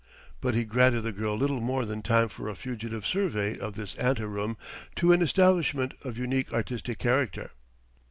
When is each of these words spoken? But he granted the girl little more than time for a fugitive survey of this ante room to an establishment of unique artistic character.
But 0.41 0.55
he 0.55 0.63
granted 0.63 1.01
the 1.01 1.11
girl 1.11 1.35
little 1.35 1.61
more 1.61 1.85
than 1.85 2.01
time 2.01 2.27
for 2.27 2.49
a 2.49 2.55
fugitive 2.55 3.05
survey 3.05 3.59
of 3.59 3.75
this 3.75 3.93
ante 3.99 4.23
room 4.23 4.57
to 4.95 5.13
an 5.13 5.21
establishment 5.21 5.93
of 6.03 6.17
unique 6.17 6.51
artistic 6.51 6.97
character. 6.97 7.51